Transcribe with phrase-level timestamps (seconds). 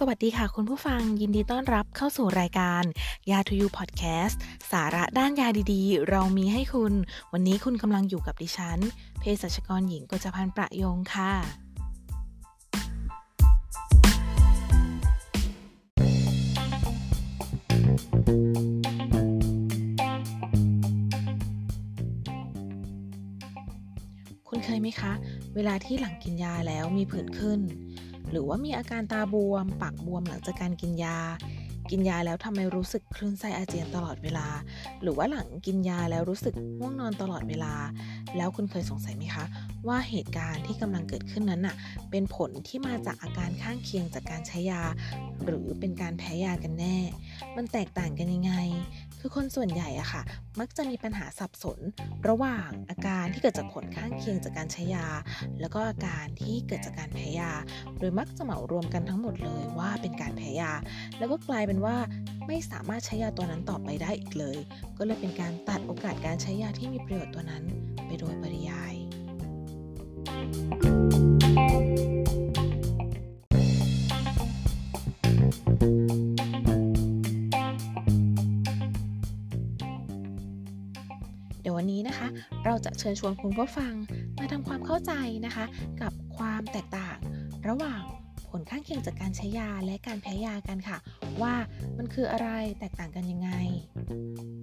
[0.00, 2.84] สวัสดีค่ะ คุณผู้ฟังยินดีต้อนรับเข้าสู่รายการ
[3.30, 4.40] ยาทูยูพอดแคสต์
[4.72, 6.92] สาระด้านยาดีๆ เรามีให้คุณ
[7.32, 8.78] วันนี้คุณกำลังอยู่กับดิฉัน
[9.20, 11.32] เภสัชกรหญิงกจพันธ์ประยงค่ะ
[24.48, 25.12] คุณเคยไหมคะ
[25.54, 27.60] เวลาที่หลังกินยาแล้วมีผื่นขึ้น
[28.30, 31.18] หรือว่ามีอาการตาบวม ปากบวมหลังจากการกินยา
[31.90, 34.46] กินยาแล้วทำไมรู้สึกคลื่นไส้อาเจียนตลอดเวลา
[35.02, 37.74] หรือว่าหลังกินยาแล้วรู้สึกง่วงนอนตลอดเวลา
[38.36, 39.44] แล้วคุณเคยสงสัยไหมคะ
[39.86, 41.76] ว่าเหตุการณ์ที่กำลังเกิดขึ้นนั้นน่ะ
[42.10, 44.82] เป็นผลที่มาจากอาการข้างเคียงจากการใช้ยา
[45.44, 46.96] หรือเป็นการแพ้ยากันแน่
[47.56, 48.54] มันแตกต่างกันยังไง
[49.26, 50.22] คือคนส่วนใหญ่อะค่ะ
[50.60, 51.78] มักจะมีปัญหาสับสน
[52.28, 55.06] ระหว่างอาการที่เกิดจากผลข้างเคียงจากการใช้ยา
[55.60, 57.52] แล้วก็อาการที่เกิดจากการแพ้ยา
[57.98, 60.72] โดยมักจะเหมารวมกันทั้งหมดเลยว่าเป็นการแพ้ยา
[61.18, 61.96] แล้วก็กลายเป็นว่า
[62.46, 64.58] ไม่สามารถใช้ยาตัวนั้นต่อไปได้อีกเลย
[64.98, 67.64] ก็เลยเป็นการตัดโอกาสการใช้ยาที่มีประโยชน์ตัวนั้น
[68.06, 68.94] ไปโดยปริยาย
[70.92, 82.28] เดี๋ยววันนี้นะคะ
[82.64, 83.94] เราจะเชิญชวนคุณผู้ฟัง
[84.38, 85.12] มาทำความเข้าใจ
[85.46, 85.64] นะคะ
[86.02, 87.18] กับความแตกต่าง
[87.68, 88.02] ระหว่าง
[88.50, 90.98] ผลข้างเคียงจากการใช้ยาและการแพ้ยากันค่ะ
[91.42, 91.54] ว่า
[91.98, 93.50] มันคืออะไรแตกต่างกันยังไง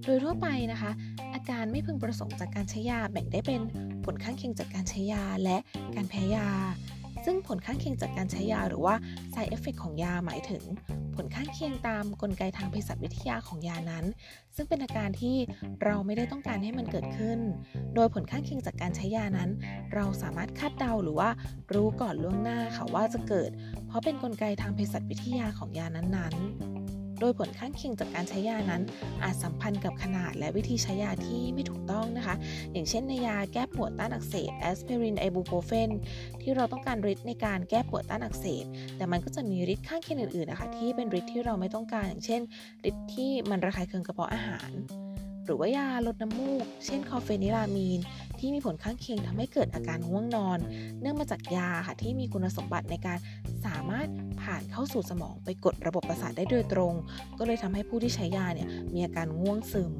[0.06, 0.92] โดยทั่วไปนะคะ
[1.34, 3.62] อาการไม่พึงประสงค์จากการใช้ยาแบ่งได้เป็น
[4.06, 5.58] ผลข้างเคียงจากการใช้ยาและ
[5.96, 6.48] การแพ้ยา
[7.26, 8.96] ซึ่งผลข้างเคียงจากการใช้ยาหรือว่า
[9.34, 10.64] side effect ของยาหมายถึง
[11.16, 14.06] ผลข้างเคียงตามกลไกทางเภสัชวิทยาของยานั้น
[14.56, 15.38] ซึ่งเป็นอาการที่
[15.84, 17.40] เราไม่ได้ต้องการให้มันเกิดขึ้น
[17.96, 19.50] โดยผลข้างเคียงจากการใช้ยานั้น
[19.94, 21.30] เราสามารถคาดเดาหรือว่า
[21.74, 23.50] รู้ก่อนล่วงหน้าค่ะว่าจะเกิด
[23.88, 26.83] เพราะเป็นกลไกทางเภสัชวิทยาของยานั้นๆ
[27.20, 28.82] โดยผลข้างเคียงจากการใช้ยานั้น
[29.24, 32.36] อาจสัมพันธ์กับขนาดและวิธีใช้ยาที่ไม่ถูกต้องนะคะ
[32.74, 35.90] อย่างเช่นในยาแก้ปวดต้านอักเสบแอสไพรินไอบูโปรเฟน
[36.42, 38.66] ที่เราต้องการฤทธิ์ในการแก้ปวดต้านอักเสบ
[38.98, 42.42] แต่มันก็จะมีฤทธิ์ข้างเคียงอื่นๆนะคะที่เป็นฤทธิ์ที่เราไม่ต้องการ อย่างเช่น
[42.90, 44.72] ฤทธิ์ที่มันระคายเคืองกระเพาะอาหาร
[45.46, 48.00] หรือว่ายาลดน้ำมูก เช่นคอเฟนิลามีน
[48.40, 50.60] ที่มีผลข้างเคียงทำให้เกิดอาการง่วงนอน
[51.02, 53.18] เนื่องมาจากยาค่ะที่มีคุณสมบัติในการ
[53.66, 54.08] สามารถ
[54.42, 56.94] ผ่านเข้าสู่สมองไปกดระบบประสาทได้โดยตรง
[57.38, 59.94] ก็เลยทำให้ผู้ที่ใช้ยาเนี่ยมีอาการง่วงซึม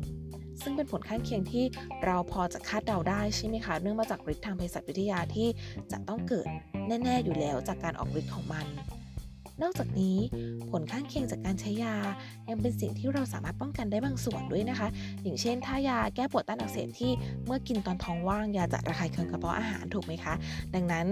[0.62, 1.66] ซึ่งเป็นผลข้างเคียงที่
[2.06, 5.48] เราพอจะคาดเดาได้ใช่ไหมคะ เนื่องมาจากฤทธิ์ทางเภสัชวิทยาที่
[5.92, 6.48] จะต้องเกิด
[6.88, 8.66] แน่ ๆ อยู่แล้วจากการออกฤทธิ์ของมัน
[9.62, 10.18] นอกจากนี้
[10.72, 11.96] ผลข้างเคียงจากการใช้ยา
[12.50, 14.88] ยังเป็นสิ่งที่เราสามารถป้องกันได้บางส่วนด้วยนะคะ
[15.24, 17.12] อย่างเช่น ถ้ายาแก้ปวดต้านอักเสบที่
[17.46, 20.34] เมื่อกินตอนท้องว่าง ยาจะระคายเคืองกระเพาะอาหารถูกไหมคะ
[20.76, 21.06] ดังนั้น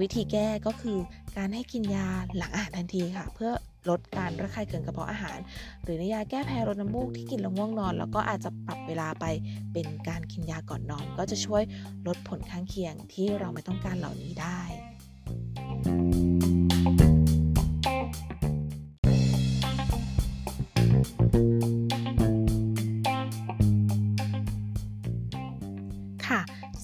[0.00, 0.98] วิธีแก้ก็คือ
[1.36, 3.52] การให้กินยาหลังอาหารทันทีค่ะ เพื่อ
[3.90, 5.38] ลดการระคายเคืองกระเพาะอาหาร
[5.82, 9.24] หรือในยาแก้แพ้ลดน้ำมูกที่กินแล้วง่วงนอน แล้วก็อาจจะปรับเวลาไป
[9.72, 11.62] เป็นการกินยาก่อนนอน ก็จะช่วย
[12.06, 14.60] ลดผลข้างเคียงที่เราไม่ต้องการเหล่านี้ได้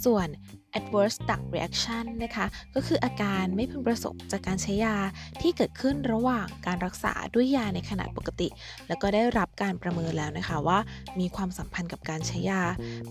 [0.05, 0.29] ส่วน
[0.79, 4.97] adverse drug reaction นะคะ ก็คืออาการไม่พึงประสงค์จากการใช้ยา
[5.41, 8.49] ที่เกิดขึ้นระหว่างการรักษาด้วยยาในขนาดปกติ
[8.89, 10.79] แล้วก็ได้รับการประเมินแล้วนะคะว่า
[11.21, 12.63] มีความสัมพันธ์กับการใช้ยา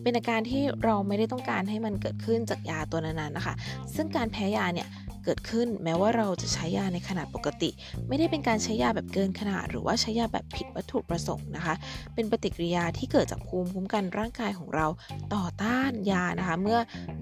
[0.02, 3.56] เป็นอาการที่เราไม่ได้ต้องการให้มันเกิดขึ้นจากยาตัวนั้นๆนะคะ
[3.96, 4.88] ซึ่งการแพ้ยาเนี่ย
[5.28, 7.70] เกิดขึ้นแม้ว่าเราจะใช้ยาในขนาดปกติ
[8.08, 11.76] ไม่ได้เป็นการใช้ยาแบบเกินขนาด หรือว่าใช้ยาแบบผิดวัตถุประสงค์นะคะ
[12.16, 14.88] เป็นปฏิกิริยาที่เกิดจากภูมิคุ้มกันร่างกายของเรา
[15.36, 16.80] ต่อต้านยานะคะ เมื่อ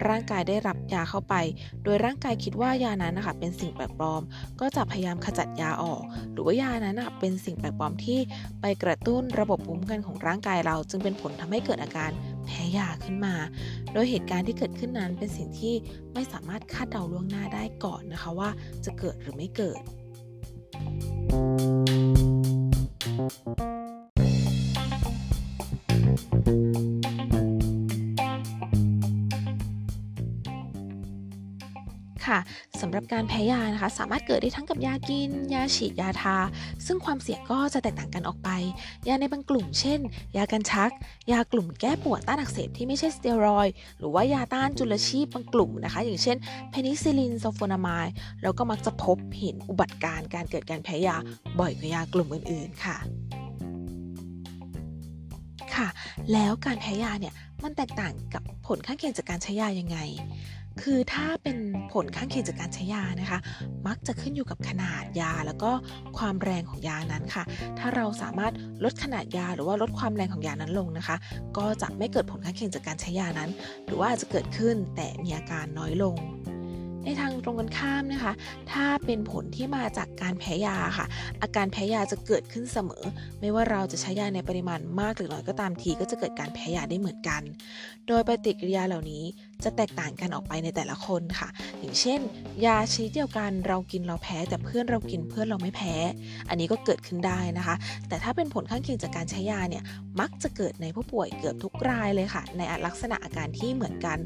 [0.08, 1.36] ร่างกายได้รับยาเข้าไป
[1.84, 4.22] โดยร่างกายคิดว่ายานั้นนะคะเป็นสิ่งแปลกปลอม
[4.60, 6.02] ก็จะพยายามขจัดยาออก
[6.32, 8.20] หรือว่ายานั้นนะเป็นสิ่งแปลกปลอมที่
[8.62, 12.12] ไปกระตุ้นระบบภูมิคุ้มกันของร่างกายเรา จึงเป็นผลทำให้เกิดอาการ
[12.48, 13.36] แพ้ยาขึ้นมา
[13.94, 15.76] โดยเหตุการณ์ที่เกิดขึ้นนั้นเป็นสิ่งที่
[16.14, 18.50] ไม่สามารถคาดเดาล่วงหน้าได้ก่อนนะคะว่า
[18.86, 19.82] จะเกิดหรือไม่เกิด
[32.28, 32.40] ค่ะ
[32.82, 36.38] สำหรับการแพ้ยานะคะ สามารถเกิดได้ทั้งกับยากิน ยาฉีดยาทา
[36.86, 38.50] ซึ่งความเสี่ยงก็จะแตกต่างกันออกไป
[39.08, 40.00] ยาในบางกลุ่ม เช่น
[40.38, 40.92] ยากันชัก
[41.32, 43.68] ยากลุ่มแก้ปวดต้านอักเสบที่ไม่ใช่สเตียรอยด์
[43.98, 46.38] หรือว่ายาต้านจุลชีพบางกลุ่มนะคะ อย่างเช่น
[46.72, 48.08] เพนิซิลลินซัลโฟนาไมด์
[48.44, 51.18] แล้วก็มักจะพบเห็นอุบัติการณ์การเกิดการแพ้ยา
[51.60, 52.98] บ่อยกว่ายากลุ่มอื่นๆค่ะ
[55.76, 55.88] ค่ะ
[56.34, 57.34] แล้วการแพ้ยาเนี่ย
[57.64, 59.98] มันแตกต่างกับผลข้างเคียงจากการใช้ยายังไง
[60.82, 61.58] คือถ้าเป็น
[61.94, 63.40] ผลข้างเคียงจากการใช้ยานะคะ
[63.88, 65.72] มักจะขึ้นอยู่กับขนาดยาแล้วก็
[66.18, 67.44] ความแรงของยานั้นค่ะ
[67.80, 71.16] ถ้าเราสามารถลดขนาดยาหรือว่าลดความแรงของยานั้นลงนะคะ
[71.58, 73.50] ก็จะไม่เกิดผลข้างเคียงจากการใช้ยานั้น
[73.86, 76.18] หรือว่าอาจจะเกิดขึ้นแต่มีอาการน้อยลง
[77.08, 78.34] ในทางตรงกันข้ามนะคะ
[78.72, 81.06] ถ้าเป็นผลที่มาจากการแพ้ยาค่ะ
[81.42, 83.04] อาการแพ้ยาจะเกิดขึ้นเสมอ
[83.42, 87.42] ไม่ว่าเราจะใช้ยาในปริมาณมากหรือน้อยก็ตามที ก็จะเกิดการแพ้ยาได้เหมือนกัน
[88.08, 89.24] โดยปฏิกิริยาเหล่านี้
[89.66, 92.20] จะแตกต่างกันออกไปในแต่ละคนค่ะ อย่างเช่น
[92.66, 95.96] ยาชนิดเดียวกันเรากินเราแพ้ แต่เพื่อนเรากินเพื่อนเราไม่แพ้
[96.50, 97.76] อันนี้ก็เกิดขึ้นได้นะคะ
[98.08, 99.84] แต่ถ้าเป็นผลข้างเคียงจากการใช้ยาเนี่ย
[100.20, 104.18] มักจะเกิดในผู้ป่วยเกือบทุกรายเลยค่ะ ในลักษณะอาการที่เหมือนกัน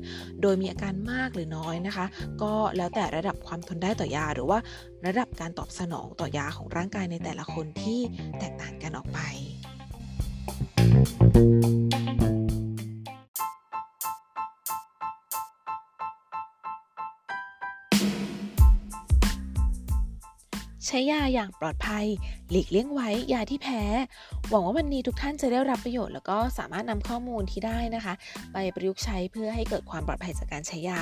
[0.41, 2.05] โดยมีอาการมากหรือน้อยนะคะ
[2.41, 4.59] ก็แล้วแต่ระดับความทนได้ต่อยาหรือว่า
[5.05, 7.99] ระดับการตอบสนองต่อยาของร่างกายในแต่ละคนที่
[8.39, 9.19] แตกต่างกันออกไป
[20.89, 22.05] ใช้ยาอย่างปลอดภัย
[22.49, 23.83] หลีกเลี่ยงไว้ยาที่แพ้
[24.51, 28.13] หวังว่าวันนี้ทุกท่านจะได้รับประโยชน์ แล้วก็สามารถนำข้อมูลที่ได้นะคะ
[28.53, 31.01] ไปประยุกต์ใช้เพื่อให้เกิดความปลอดภัยจากการใช้ยา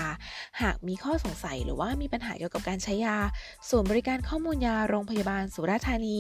[0.62, 3.18] หากมีข้อสงสัยหรือว่ามีปัญหาเกี่ยวกับการใช้ยา
[3.70, 6.18] ศูนย์บริการข้อมูลยาโรงพยาบาลสุราษฎร์ธานี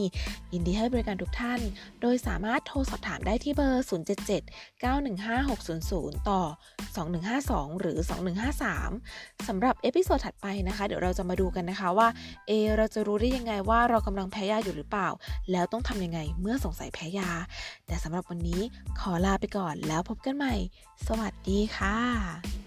[0.53, 1.59] ยินดีให้บริการทุกท่าน
[2.01, 3.85] โดยสามารถโทรสอบถามได้ที่เบอร์
[4.27, 6.41] 077 915 600 ต่อ
[7.11, 7.97] 2152 หรือ
[8.73, 12.07] 2153สำหรับ episode ถัดไปนะคะ เดี๋ยวเราจะมาดูกันนะคะว่า
[12.47, 15.09] เอเราจะรู้ได้ยังไงว่าเรากำลังแพ้ยาอยู่หรือเปล่า
[15.51, 17.29] แล้วต้องทำยังไงเมื่อสงสัยแพ้ยา
[17.87, 18.61] แต่สำหรับวันนี้
[18.99, 20.55] ขอลาไปก่อนแล้วพบกันใหม่
[21.07, 22.66] สวัสดีค่ะ